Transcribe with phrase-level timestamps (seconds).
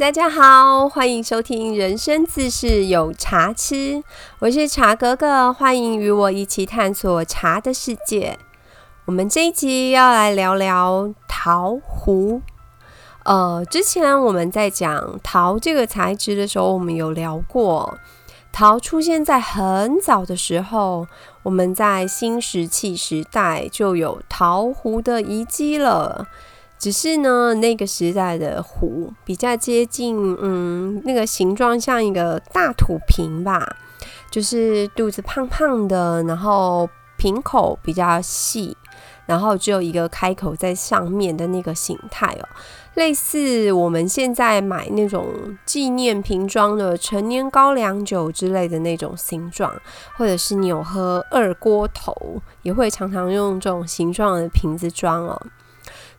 [0.00, 3.74] 大家好，欢迎收听《人生自是有茶吃》，
[4.38, 8.38] 我是茶格格，欢迎与我一起探索茶的世界。
[9.04, 12.40] 我们这一集要来聊聊陶壶。
[13.24, 17.98] 呃，之前我们在讲陶这个材质的时候，我们有聊过，
[18.50, 21.06] 陶出现在很早的时候，
[21.42, 26.26] 我们在新石器时代就有陶壶的遗迹了。
[26.80, 33.76] 只是呢，那个时代的壶比较接近，嗯，那个形状像一个大土瓶吧，
[34.30, 38.74] 就是肚子胖胖的，然后瓶口比较细，
[39.26, 42.48] 然后只有一个开口在上面的那个形态哦，
[42.94, 45.26] 类似我们现在买那种
[45.66, 49.70] 纪念瓶装的陈年高粱酒之类的那种形状，
[50.16, 55.38] 或者是你有喝二锅头，也会常常用这种形状的瓶子装哦。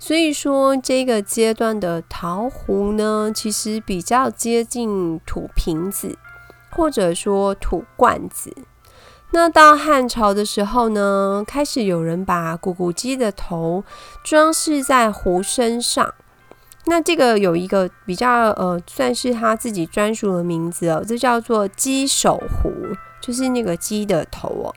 [0.03, 6.17] 所以说，这个阶段的陶壶呢，其实比较接近土瓶子，
[6.71, 8.51] 或者说土罐子。
[9.29, 13.83] 那到汉朝的时候呢，开始有人把古古鸡的头
[14.23, 16.11] 装饰在壶身上。
[16.87, 22.73] 那这个有一个比较呃，算是他自己专属的名字哦，这叫做鸡首壶，
[23.21, 24.73] 就是那个鸡的头哦。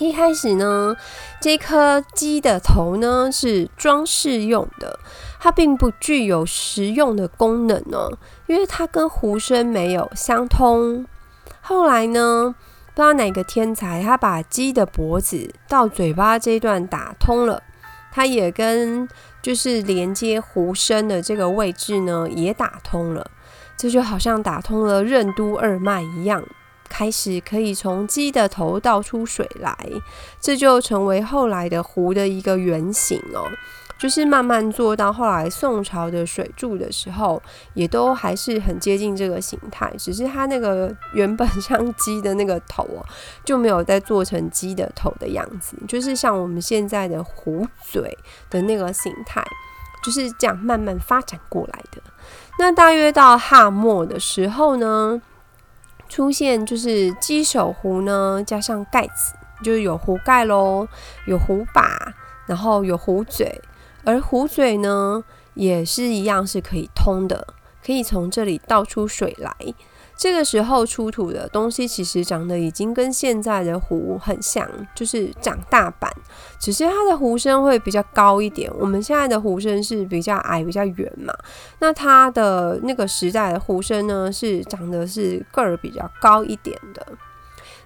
[0.00, 0.96] 一开始呢，
[1.42, 4.98] 这颗鸡的头呢是装饰用的，
[5.38, 8.08] 它并不具有实用的功能呢，
[8.46, 11.04] 因为它跟壶身没有相通。
[11.60, 12.54] 后来呢，
[12.94, 17.62] 不知道哪个天才，他把鸡的脖子到嘴巴这一段打通了，
[18.10, 19.06] 它也跟
[19.42, 23.30] 就是连接壶身的这个位置呢也打通了，
[23.76, 26.42] 这就好像打通了任督二脉一样。
[26.90, 29.74] 开始可以从鸡的头倒出水来，
[30.38, 33.48] 这就成为后来的壶的一个原型哦。
[33.98, 37.42] 就是慢慢做到后来宋朝的水柱的时候，
[37.74, 43.04] 也都还是很接近这个形态，只是它那个原本像鸡的那个头哦，
[43.44, 48.16] 就没有再做成鸡的头的样子，就是像我们现在的壶嘴
[48.48, 49.46] 的那个形态，
[50.02, 52.00] 就是这样慢慢发展过来的。
[52.58, 55.20] 那大约到汉末的时候呢？
[56.10, 59.32] 出现就是鸡首壶呢，加上盖子，
[59.62, 60.88] 就是有壶盖喽，
[61.26, 62.12] 有壶把，
[62.46, 63.62] 然后有壶嘴，
[64.04, 65.22] 而壶嘴呢
[65.54, 67.54] 也是一样是可以通的，
[67.86, 69.54] 可以从这里倒出水来。
[70.20, 76.12] 这个时候出土的东西其实长得已经跟现在的壶很像，就是长大版，
[76.58, 78.70] 只是它的壶身会比较高一点。
[78.78, 81.32] 我们现在的壶身是比较矮、比较圆嘛，
[81.78, 87.06] 那它的那个时代的壶身呢，是长得是个儿比较高一点的。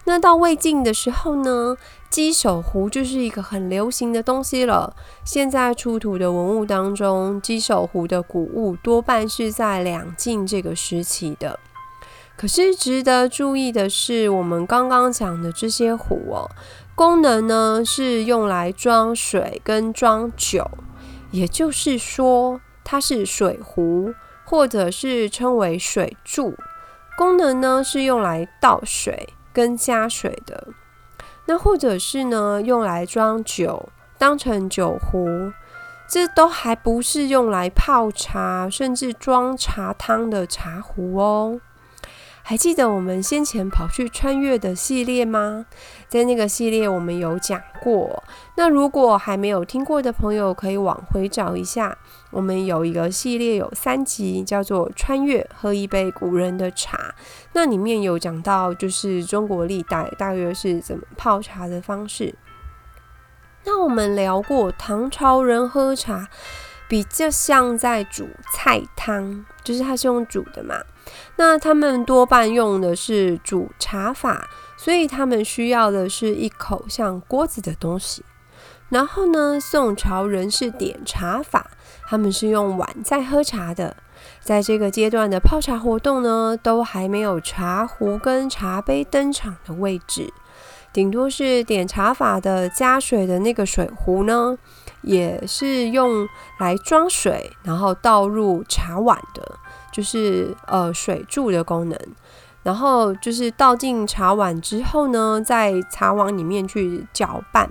[0.06, 1.77] 那到魏晋的时候呢，
[2.11, 4.97] 鸡首壶就是一个很流行的东西了。
[5.25, 11.61] 现在出土的文物当中，鸡首壶的古物多半是在两晋这个时期的。
[12.37, 16.50] 可是值得注意的是，我们刚刚讲的这些壶哦，
[16.95, 20.69] 功能呢是用来装水跟装酒，
[21.31, 24.12] 也就是说它是水壶，
[24.45, 26.55] 或者是称为水柱。
[27.17, 30.69] 功能呢是用来倒水跟加水的，
[31.47, 35.53] 那或者是呢用来装酒，当成酒壶，
[36.09, 41.61] 这都还不是用来泡茶甚至装茶汤的茶壶哦。
[42.47, 45.65] 还记得我们先前跑去穿越的系列吗？
[46.09, 48.22] 在那个系列我们有讲过。
[48.56, 51.97] 那如果还没有听过的朋友，可以往回找一下。
[52.31, 56.99] 我们有一个系列有三集，叫做《穿越喝一杯古人的茶》，
[57.54, 62.34] 那里面有讲到就是中国历代大约是怎么泡茶的方式。
[63.65, 66.28] 那我们聊过唐朝人喝茶。
[66.87, 70.77] 比较像在煮菜汤，就是它是用煮的嘛。
[71.37, 78.25] 那他们多半用的是煮茶法，所以他们需要的是一口像锅子的东西。
[78.89, 81.71] 然后呢，宋朝人是点茶法，
[82.07, 83.97] 他们是用碗在喝茶的。
[84.41, 90.33] 在这个阶段的泡茶活动呢，都还没有茶壶跟茶杯登场的位置，
[90.92, 94.57] 顶多是点茶法的加水的那个水壶呢。
[95.03, 96.27] 也是用
[96.59, 99.59] 来装水，然后倒入茶碗的，
[99.94, 101.96] 就是呃水柱的功能。
[102.64, 107.70] 然后就是倒进茶碗之后呢，在茶碗里面去搅拌，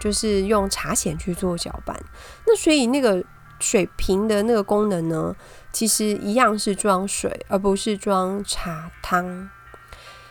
[0.00, 1.96] 就是用茶筅去做搅拌。
[2.44, 3.24] 那所以那个
[3.60, 5.36] 水瓶的那个功能呢，
[5.72, 9.48] 其实一样是装水，而不是装茶汤。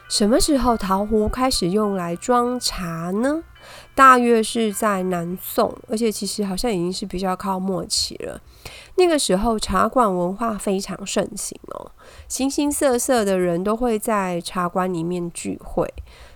[0.10, 3.44] 什么时候陶壶开始用来装茶呢？
[3.96, 8.40] 大约是在南宋，而且其实好像已经是比较靠末期了。
[8.96, 11.92] 那个时候茶馆文化非常盛行哦，
[12.28, 15.92] 形形色色的人都会在茶馆里面聚会。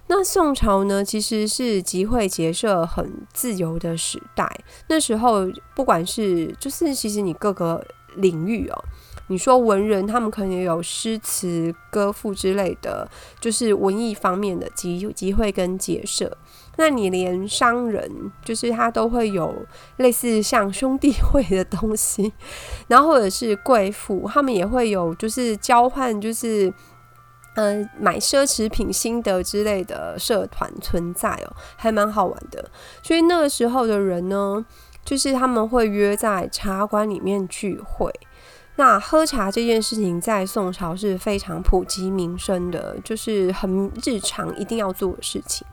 [0.07, 4.49] 那宋朝呢，其实是集会结社很自由的时代。
[4.87, 7.85] 那时候不管是就是其实你各个
[8.15, 8.83] 领域哦。
[9.27, 13.09] 你说文人，他们可能有诗词歌赋之类的，
[13.39, 16.37] 就是文艺方面的集集会跟结社。
[16.77, 19.65] 那你连商人，就是他都会有
[19.97, 22.31] 类似像兄弟会的东西，
[22.87, 26.71] 然后或者是贵妇，他们也会有就是交换，就是
[27.55, 32.69] 呃买奢侈品心得之类的社团存在哦，还蛮好玩的。
[33.01, 34.63] 所以那个时候的人呢，
[35.03, 38.13] 就是他们会约在茶馆里面聚会。
[38.77, 45.65] 那喝茶这件事情在宋朝是非常普及民生的，就是很日常一定要做的事情。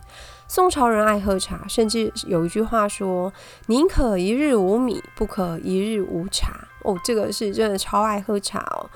[0.48, 3.30] 宋朝人爱喝茶，甚至有一句话说
[3.68, 8.88] ：“宁可一日无米，不可一日无茶。”哦，这个是真的超爱喝茶哦。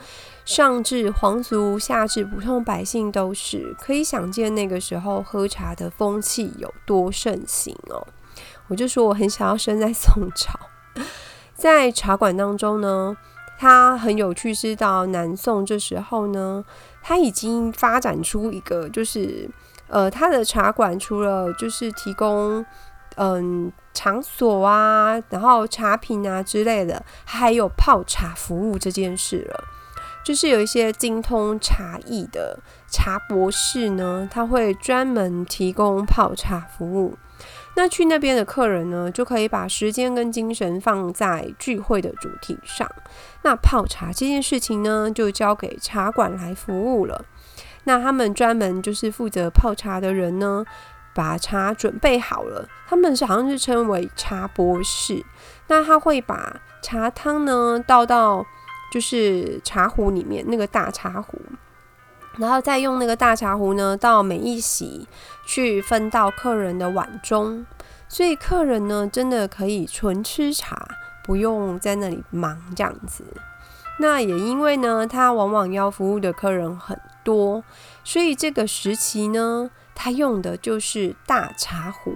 [0.47, 8.07] 上至皇族，下至普通百姓，都是可以想见那个时候喝茶的风气有多盛行哦。
[8.69, 10.59] 我就说我很想要生在宋朝，
[11.55, 13.15] 在茶馆当中呢。
[13.59, 16.65] 它很有趣，是到南宋这时候呢，
[17.03, 19.51] 它已经发展出一个，就是
[19.89, 22.65] 呃，它的茶馆除了就是提供
[23.17, 29.65] 嗯场所啊，然后茶品啊之类的，还有泡茶服务这件事了。
[30.25, 37.17] 就是有一些精通茶艺的茶博士呢，他会专门提供泡茶服务。
[37.79, 42.91] 那去那边的客人呢，就可以把时间跟精神放在聚会的主题上。
[43.43, 47.25] 那泡茶这件事情呢，就交给茶馆来服务了。
[47.85, 50.65] 那他们专门就是负责泡茶的人呢，
[51.15, 55.25] 把茶准备好了，他们是好像是称为茶博士。
[55.69, 58.45] 那他会把茶汤呢倒到
[58.93, 61.41] 就是茶壶里面，那个大茶壶。
[62.39, 65.09] 然后再用那个大茶壶呢，到每一席
[65.45, 67.67] 去分到客人的碗中，
[68.09, 70.89] 所以客人呢真的可以纯吃茶，
[71.25, 73.25] 不用在那里忙这样子。
[73.99, 77.65] 那也因为呢，他往往要服务的客人很多，
[78.05, 82.13] 所以这个时期呢，他用的就是大茶壶。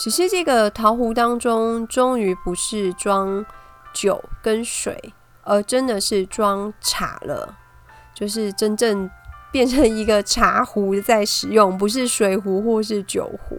[0.00, 3.46] 只是这个陶壶当中，终于不是装
[3.92, 7.56] 酒跟水，而真的是装茶了，
[8.12, 9.08] 就是真正。
[9.50, 13.58] 变成一个茶壶在使用，不是水壶或是酒壶。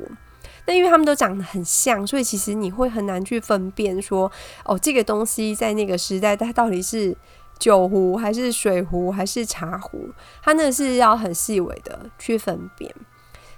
[0.68, 4.32] 那因为它们都长得很像，所以其实你会很难去分辨说，
[4.64, 7.18] 哦，这个东西在那个时代它到底是
[7.58, 10.10] 酒壶还是水壶还是茶壶，
[10.44, 12.94] 它那是要很细微的去分辨。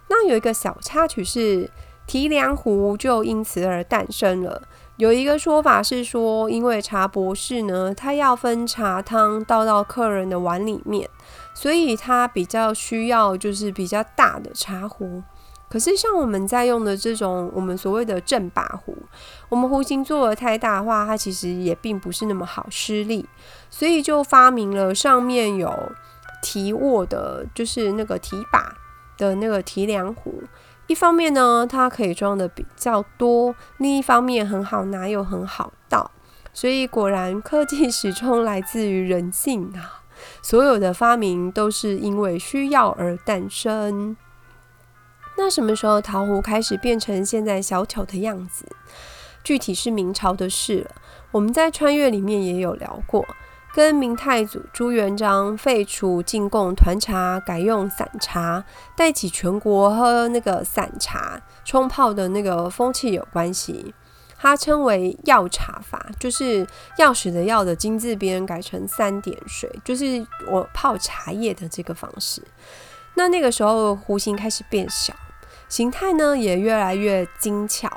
[0.07, 1.69] 那有一个小插曲是
[2.07, 4.61] 提梁壶就因此而诞生了。
[4.97, 11.09] 有一个说法是说，因为茶博士呢，他要分茶汤倒到客人的碗里面。
[11.53, 15.21] 所以它比较需要就是比较大的茶壶，
[15.69, 18.97] 可是像我们在用的这种我们所谓的正把壶，
[19.49, 23.27] 我们壶形做的太大的话，它其实也并不是那么好施力，
[23.69, 25.91] 所以就发明了上面有
[26.41, 28.75] 提握的，就是那个提把
[29.17, 30.43] 的那个提梁壶。
[30.87, 36.11] 一方面呢，它可以装的比较多；另一方面很好拿又很好倒。
[36.51, 40.02] 所以果然科技始终来自于人性啊。
[40.41, 44.15] 所有的发明都是因为需要而诞生。
[45.37, 48.65] 那什么时候陶壶开始变成现在小巧的样子？
[49.43, 50.91] 具体是明朝的事了。
[51.31, 53.25] 我们在穿越里面也有聊过，
[53.73, 58.63] 跟明太祖朱元璋废除进贡团茶，改用散茶，
[58.95, 63.93] 带起全国喝那个散茶冲泡的那个风气有关系。
[64.43, 72.43] 它称为药茶法，就是药匙的药的金字边改成三点水，就是我泡茶叶的这个方式。
[73.13, 75.13] 那那个时候弧形开始变小，
[75.69, 77.89] 形态呢也越来越精巧，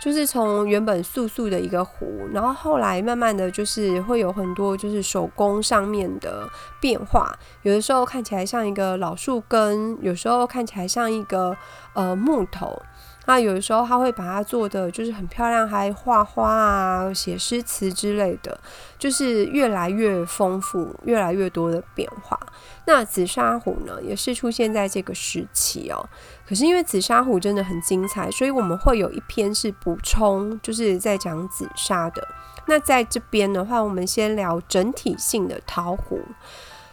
[0.00, 6.48] 就是从原本素素的一个壶，然后后来慢慢的就是会有很多就是手工上面的
[6.80, 11.56] 变化，有的时候看起来像一个老树根，有时候看起来像一个
[11.94, 12.80] 呃木头。
[13.28, 18.58] 那有时候他会把它做的就是很漂亮，还画花啊、写诗词之类的，
[18.98, 22.40] 就是越来越丰富，越来越多的变化。
[22.86, 26.08] 那紫砂壶呢，也是出现在这个时期哦。
[26.48, 32.26] 可是因为紫砂壶真的很精彩，所以我们会有一篇是补充，就是在讲紫砂的。
[32.64, 36.22] 那在这边的话，我们先聊整体性的陶壶。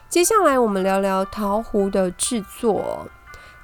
[0.10, 3.08] 接下来我们聊聊陶壶的制作。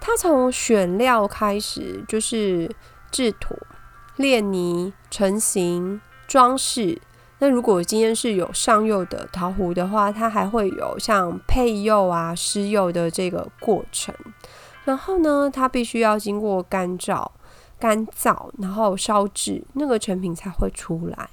[0.02, 2.70] 它从选料开始，就是
[3.12, 3.56] 制土、
[4.18, 7.00] 炼泥、成型、装饰。
[7.38, 14.14] 那如果今天是有上釉的陶壶的话，它还会有像配釉啊、施釉的这个过程。
[14.84, 17.28] 然后呢，它必须要经过干燥、
[17.80, 21.30] 干燥，然后烧制，那个成品才会出来。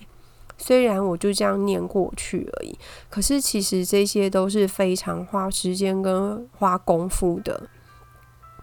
[0.56, 7.68] 虽然我就这样念过去而已，可是其实这些都是非常花时间跟花功夫的，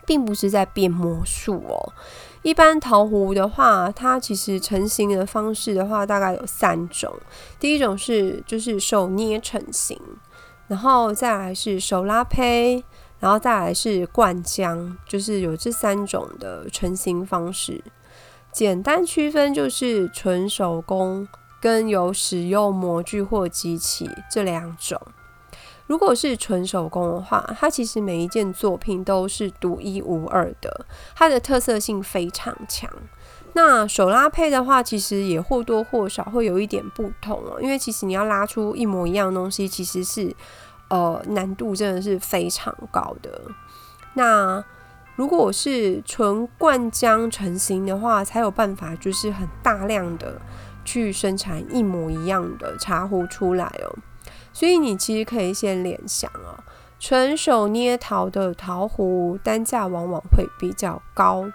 [0.06, 1.94] 并不是在变魔术哦。
[2.42, 7.14] 一般陶壶的话，它其实成型的方式的话，大概有三种。
[7.60, 10.00] 第一种是就是手捏成型，
[10.68, 12.84] 然后再来是手拉胚。
[13.18, 17.82] 然后再来是灌浆，就是有这三种的成型方式。
[18.52, 21.28] 简单区分就是纯手工
[21.60, 25.02] 跟有使用模具或机器这两种。
[25.88, 32.90] 如果是纯手工的话，它其实每一件作品都是独一无二的，它的特色性非常强。
[33.54, 40.36] 那手拉胚的话，其实也或多或少会有一点不同哦，因为其实你要拉出一模一样的东西，其实是。
[40.88, 43.42] 呃，难度真的是非常高的。
[44.14, 44.64] 那
[45.16, 50.40] 如果是纯灌浆成型的话，才有办法就是很大量的
[50.86, 53.98] 去生产一模一样的茶壶出来哦。
[54.56, 56.64] 所以你其实可以先联想哦，
[56.98, 61.46] 纯手捏陶的陶壶单价往往会比较高，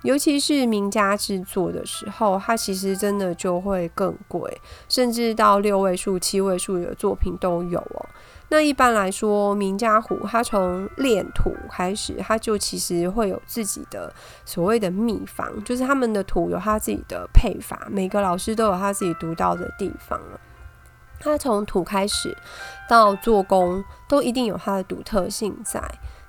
[0.00, 8.06] 尤其是名家制作的时候，它其实真的就会更贵，甚至到六位数、七位数的作品都有哦。
[8.48, 14.10] 那一般来说，名家壶它从炼土开始，它就其实会有自己的
[14.46, 20.40] 所谓的秘方，就是他们的土有他自己的配法，每个老师都有他自己独到的地方了。
[21.20, 22.36] 它从土开始
[22.88, 25.82] 到做工，都一定有它的独特性在。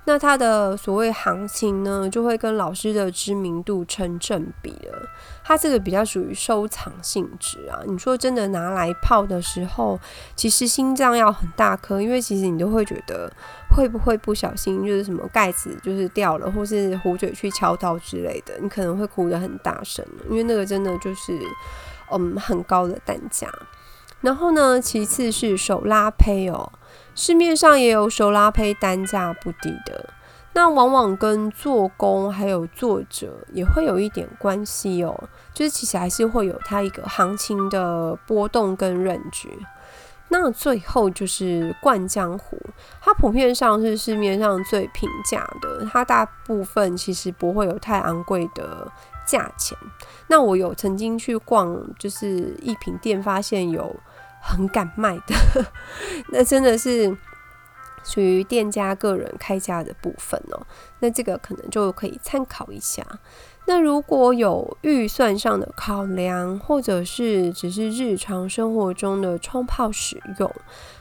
[0.06, 5.08] 那它的所谓行情呢，就会跟老师的知名度成正比了。
[5.44, 7.82] 它这个比较属于收藏性质啊。
[7.86, 10.00] 你说真的拿来泡的时候，
[10.36, 13.32] 其实心脏要很大颗，因为其实你都会觉得
[13.76, 21.38] 会不会不小心就是什么盖子就是掉了，或是壶嘴去敲到之类的，你可能会哭得很大声，因为那个真的就是
[22.12, 23.48] 嗯很高的单价。
[24.22, 26.72] 然后呢，其次是手拉胚哦。
[27.16, 30.10] 市面上也有手拉胚单价不低的，
[30.54, 39.50] 那往往跟做工还有作者也会有一点关系哦，就是其实还是会有它一个行情的波动跟认知。
[40.30, 42.58] 那最后就是灌浆壶，
[43.02, 48.90] 它普遍上是市面上最平价的，它大部分其实不会有太昂贵的
[49.26, 49.78] 价钱。
[50.28, 53.94] 那我有曾经去逛，就是一品店，发现有。
[54.42, 55.66] 很敢卖的，
[56.32, 57.16] 那真的是
[58.04, 60.66] 属于店家个人开价的部分哦。
[61.00, 63.06] 那这个可能就可以参考一下。
[63.66, 70.52] 那如果有预算上的考量，或者是只是日常生活中的冲泡使用，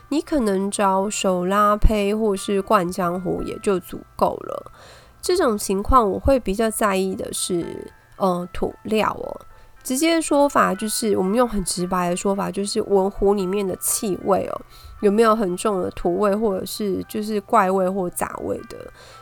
[0.09, 4.71] 你可能找手拉胚或是灌浆壶也就足够了。
[5.19, 9.41] 这种情况我会比较在意的是，嗯，土料哦。
[9.83, 14.61] 直接的说法就是，我们用很直白的说法，就是文湖里面的气味哦，
[15.01, 18.77] 有没有很重的土味，或者是就是怪味或杂味的。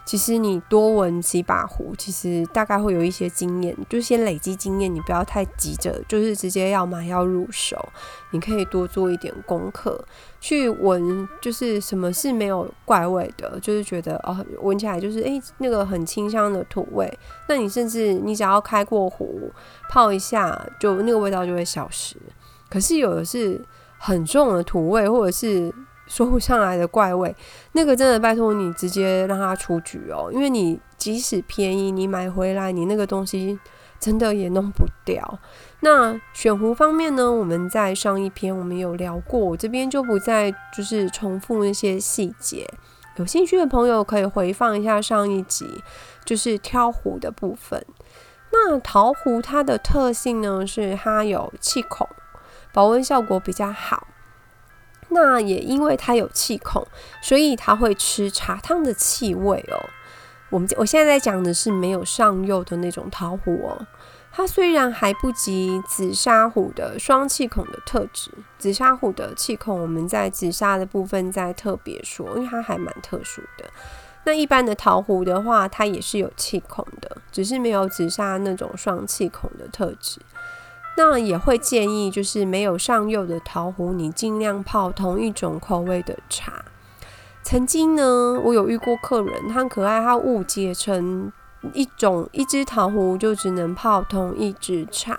[0.06, 7.78] 其实你多闻几把壶，其实大概会有一些经验，就先累积经验，你不要太急着，就是直接要买要入手，
[8.32, 10.04] 你可以多做一点功课。
[10.40, 17.12] 去闻，就是什么是没有怪味的，就是觉得哦，闻起来就是诶那个很清香的土味。
[17.50, 19.52] 那你甚至你只要开过壶
[19.90, 22.16] 泡一下，就那个味道就会消失。
[22.70, 23.60] 可是有的是
[23.98, 25.74] 很重的土味，或者是
[26.08, 27.36] 说不上来的怪味，
[27.74, 33.60] 那个真的拜托你直接让它出局哦，因为你即使便宜，你买回来你那个东西
[34.00, 35.40] 真的也弄不掉。
[35.82, 37.32] 那选壶方面呢？
[37.32, 42.68] 我们在上一篇我们有聊过，我这边就不再就是重复那些细节。
[43.18, 45.84] 有兴趣的朋友可以回放一下上一集，
[46.24, 47.84] 就是挑壶的部分。
[48.52, 52.08] 那陶壶它的特性呢，是它有气孔，
[52.74, 54.08] 保温效果比较好。
[55.10, 56.86] 那也因为它有气孔，
[57.22, 59.90] 所以它会吃茶汤的气味哦。
[60.50, 63.88] 我们我现在在讲的是没有上釉的那种陶壶哦。
[64.32, 73.66] 它虽然还不及紫砂壶的双气孔的特质，紫砂壶的气孔我们在紫砂的部分再特别说，因为它还蛮特殊的。
[74.26, 80.20] 那一般的陶壶的话，它也是有气孔的，只是没有紫砂那种双气孔的特质。
[80.98, 86.66] 那也会建议，就是没有上釉的陶壶，你尽量泡同一种口味的茶。
[87.42, 91.32] 曾经呢，我有遇过客人，他很可爱，他误解成。
[91.74, 95.18] 一种一支桃壶就只能泡同一支茶。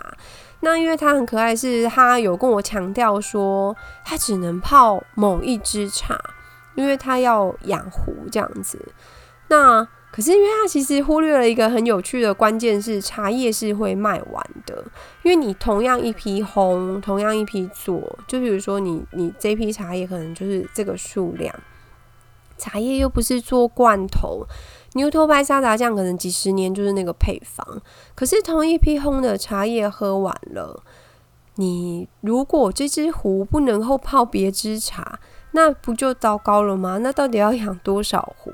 [0.60, 6.16] 那因为他很可爱，是他有跟我强调说，他只能泡某一支茶，
[6.76, 8.92] 因为他要养壶这样子。
[9.48, 9.86] 那
[10.18, 14.84] 可是因为它其实忽略了一个很有趣的关键，是茶叶是会卖完的。
[15.22, 21.54] 因为你同样一批烘，同样一批做，就比如说你你这批茶叶可能就是这个数量，
[22.56, 24.44] 茶叶又不是做罐头。
[24.94, 27.80] 牛头牌沙茶酱可能几十年就是那个配方，
[28.16, 30.82] 可是同一批烘的茶叶喝完了，
[31.54, 35.20] 你如果这只壶不能够泡别支茶，
[35.52, 36.98] 那不就糟糕了吗？
[36.98, 38.52] 那到底要养多少壶？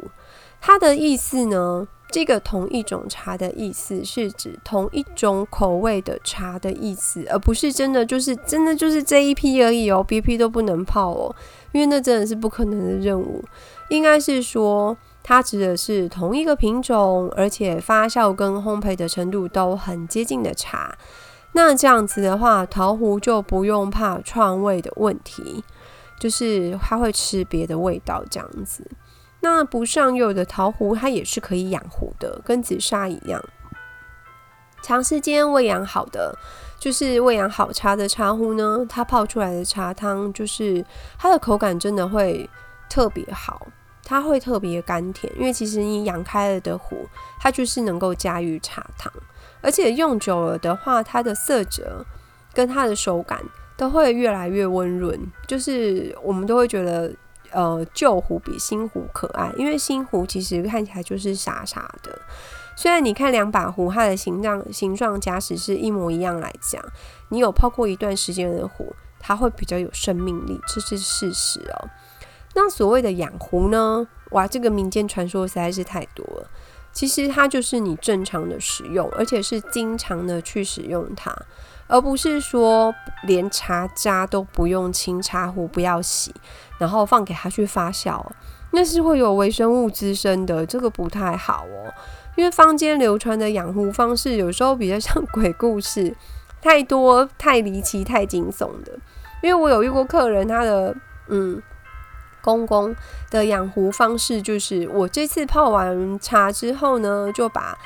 [0.67, 1.87] 它的意思呢？
[2.11, 11.37] 这个同一种茶的意思是指同一种口味的茶的意思，而不是真的就是真的就是这一批而已哦，别批都不能泡哦，
[11.73, 13.45] 因为那真的是不可能的任务。
[13.91, 14.97] 应该是说。
[15.27, 20.95] 它指的是同一个品种，而且发酵跟烘焙的程度都很接近的茶。
[21.53, 25.65] 那这样子的话，桃壶就不用怕串味的问题，
[26.21, 28.87] 就是它会吃别的味道这样子。
[29.45, 33.45] 那不上釉的桃壶，它也是可以养壶的，跟紫砂一样。
[34.83, 36.35] 长时间喂养好的，
[36.79, 40.83] 就是喂养好茶的茶壶呢，它泡出来的茶汤，就是
[41.19, 42.49] 它的口感真的会
[42.89, 43.67] 特别好。
[44.03, 47.07] 它会特别甘甜，因为其实你养开了的壶，
[47.39, 49.13] 它就是能够驾驭茶汤，
[49.61, 52.05] 而且用久了的话，它的色泽
[52.55, 53.43] 跟它的手感
[53.77, 55.19] 都会越来越温润。
[55.47, 57.11] 就是我们都会觉得，
[57.55, 62.21] 呃，旧壶比新壶可爱，因为新壶其实看起来就是傻傻的。
[62.77, 66.85] 虽然你看两把壶，它的形状、形状、假使是一模一样来讲，
[67.29, 71.89] 你有泡过一段时间的壶，它会比较有生命力，这是事实哦。
[72.57, 74.07] 那所谓的养壶呢？
[74.31, 76.51] 哇，这个民间传说实在是太多了。
[76.95, 81.35] 其实它就是你正常的使用，而且是经常的去使用它，
[81.89, 86.33] 而不是说连茶渣都不用清，茶壶不要洗，
[86.79, 88.25] 然后放给它去发酵，
[88.71, 91.93] 那是会有微生物滋生的，这个不太好哦。
[92.37, 96.17] 因为坊间流传的养护方式，有时候比较像 鬼故事，
[96.63, 98.93] 太多太离奇、太惊悚的。
[99.43, 101.61] 因为我有遇过客人，他的嗯。
[102.45, 102.95] 公公
[103.31, 107.77] 的养壶方式就是，我这次泡完茶之后呢，就把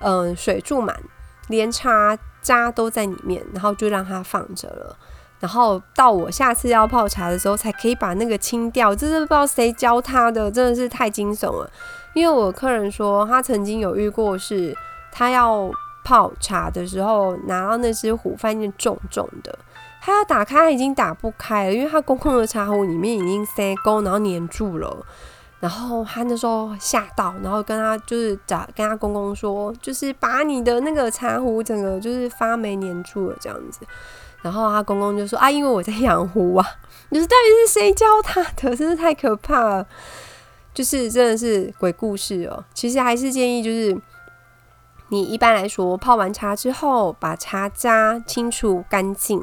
[0.00, 1.00] 嗯水注满，
[1.46, 4.96] 连茶渣都在里面，然后就让它放着了。
[5.40, 8.92] 然后到我下次要泡茶的时候，才可以把那个清掉。
[8.92, 11.70] 这是不知道谁教他的，真的是太惊悚了。
[12.12, 14.76] 因为我客人说，他曾经有遇过，是
[15.12, 15.70] 他要
[16.04, 19.56] 泡茶的时候，拿到那只壶，发现重重的。
[20.08, 25.04] 他要打开，已经打不开了，因为他公共的茶壶里面已经塞钩，然后粘住了。
[25.60, 33.80] 然后他那时候吓到，然后跟他就是找跟他公公说，就是把你的那个茶壶整个就是发霉粘住了这样子。
[34.40, 36.66] 然后他公公就说啊，因为我在养壶啊，
[37.10, 38.74] 你说到底是谁教他的？
[38.74, 39.86] 真是太可怕了，
[40.72, 42.64] 就是真的是鬼故事哦。
[42.72, 44.00] 其实还是建议就是。
[45.10, 49.42] 你一般来说泡完茶之后，把茶渣清除干净。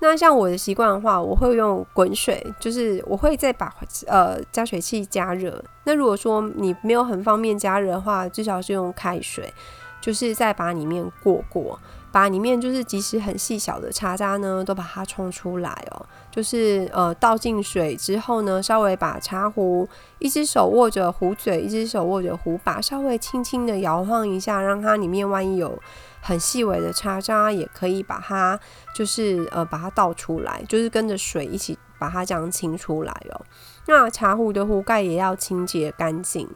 [0.00, 3.72] 那像我的习惯的话，我会用滚水，就是我会再把
[4.06, 5.62] 呃加水器加热。
[5.84, 9.52] 那如果说你没有很方便加热的话，至少是用开水，
[10.00, 11.78] 就是再把里面过过。
[12.12, 16.06] 把里面就是即使很细小的茶渣呢，都把它冲出来哦。
[16.28, 25.78] 就是呃倒进水之后呢，稍微把茶壶一只手握着壶嘴，一只手握着壶把，稍微轻轻的摇晃一下，让它里面万一有
[26.20, 28.58] 很细微的茶渣，也可以把它
[28.94, 33.40] 就是呃把它倒出来，就是跟着水一起把它这样清出来哦。
[33.86, 36.48] 那茶壶的壶盖也要清洁干净，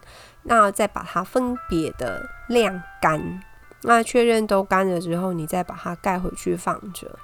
[0.44, 3.42] 那再把它分别的晾干。
[3.82, 7.18] 那确认都干了之后，你再把它盖回去放着。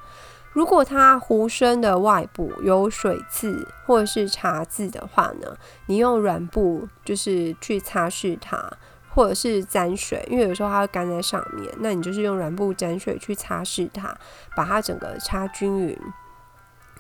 [0.53, 8.69] 如果它壶身的外部有水渍或者是茶渍的话呢，你用软布就是去擦拭它，
[9.15, 14.17] 或者是沾水，因为有时候它会干在上面，那你就是用软布沾水去擦拭它，
[14.57, 15.99] 把它整个擦均匀，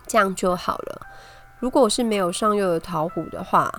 [0.06, 1.06] 这样就好了。
[1.58, 3.72] 如果是没有上釉的陶壶的话，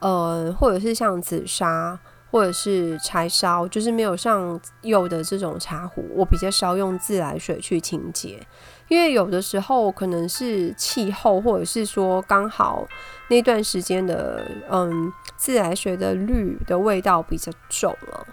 [0.00, 1.98] 呃，或者是像紫砂。
[2.30, 8.44] 或者是柴烧，就是没有上釉的这种茶壶，我比较少用自来水去清洁，
[8.88, 12.86] 因为有的时候可能是气候，或者是说刚好
[13.28, 18.26] 那段时间的嗯自来水的氯的味道比较重了，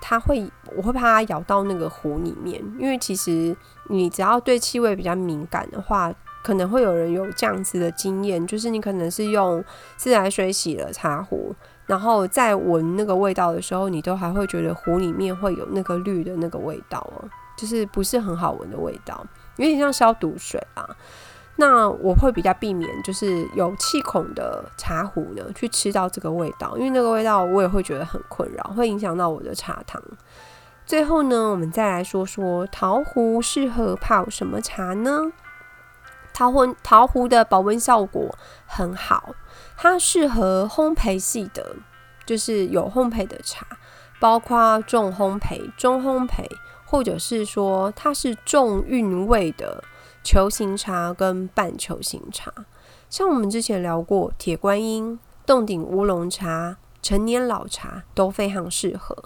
[0.00, 3.56] 它会我会怕它咬到那个壶里面，因为其实
[3.88, 9.64] 你只要对气味比较敏感的话，可能会有人有这样子的经验，就是你可能是用
[9.96, 11.54] 自来水洗了茶壶。
[11.84, 20.88] 然后再闻那个味道的时候，你都还会觉得壶里面会有那个绿的那个味道哦，就是不是很好闻的味道，有点像消毒水啊。
[21.56, 30.02] 那我会比较避免，就是有气孔的茶壶呢，去吃到这个味道，因为那个味道我也会觉得很困扰，会影响到我的茶汤。
[30.86, 35.30] 最后呢，我们再来说说陶壶适合泡什么茶呢？
[36.32, 38.34] 陶壶陶壶的保温效果
[38.66, 39.34] 很好，
[39.76, 41.76] 它适合烘焙系的，
[42.24, 43.66] 就是有烘焙的茶，
[44.18, 46.46] 包括重烘焙、中烘焙，
[46.92, 49.82] 或者是说它是重韵味的。
[50.24, 52.52] 球形茶跟半球形茶，
[53.10, 59.16] 像我们之前聊过，铁观音、洞顶乌龙茶、陈年老茶都非常适合。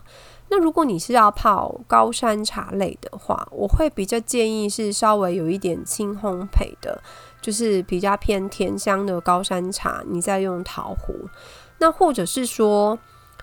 [0.49, 7.03] 那如果你是要泡高山茶类的话，我会比较建议是稍微有一点轻烘焙的，
[7.43, 11.29] 就是比较偏甜香的高山茶，你再用陶壶。
[11.77, 12.99] 那或者是说，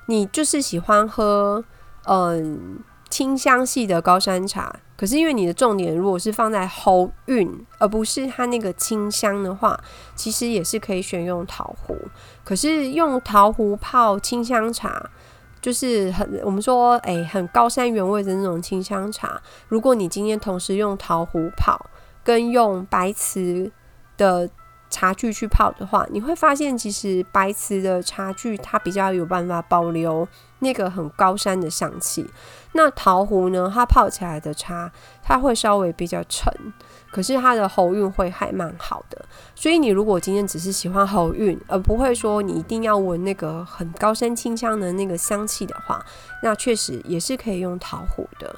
[0.08, 1.64] 你就是喜欢喝
[2.06, 2.80] 嗯
[3.14, 4.76] 清香系的高山茶。
[4.98, 7.48] 可是因为你的重点如果是放在喉韵，
[7.78, 9.80] 而不是它那个清香的话，
[10.16, 11.96] 其实也是可以选用陶壶。
[12.44, 15.12] 可是用陶壶泡清香茶，
[15.62, 19.40] 就是很我们说诶很高山原味的那种清香茶。
[19.68, 21.86] 如果你今天同时用陶壶泡，
[22.24, 23.72] 跟用白瓷
[24.18, 24.50] 的。
[24.94, 30.28] 茶具去泡的话，你会发现其实白瓷的茶具它比较有办法保留
[30.60, 32.30] 那个很高山的香气。
[32.74, 34.92] 那陶壶呢，它泡起来的茶
[35.24, 36.54] 它会稍微比较沉，
[37.12, 39.26] 可是它的喉韵会还蛮好的。
[39.56, 46.06] 所以你如果今天只是喜欢喉韵，而不会说你一定要闻那个很高山清香的那个香气的话，
[46.44, 48.56] 那确实也是可以用陶壶的。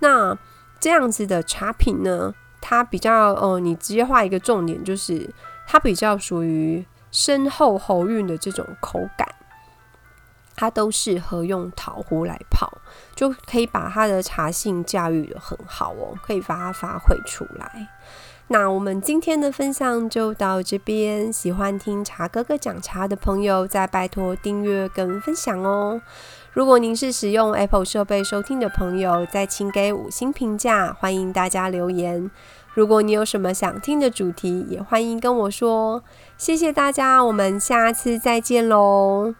[0.00, 0.36] 那
[0.80, 5.30] 这样子的茶品呢，它比较呃，你直接画一个重点就是。
[5.66, 9.28] 它比较属于深厚喉韵的这种口感，
[10.54, 12.78] 它都适合用陶壶来泡，
[13.14, 17.88] 就可以把它的茶性驾驭的很好哦，可以把它发挥出来。
[18.48, 26.00] 那我们今天的分享就到这边，喜欢听茶哥哥讲茶的朋友，再拜托订阅跟分享哦。
[26.52, 32.30] 如果您是使用 Apple 设备收听的朋友，再请给五星评价，欢迎大家留言。
[32.76, 36.02] 如果你有什么想听的主题，也欢迎跟我说。
[36.36, 39.34] 谢谢大家，我们下次再见喽。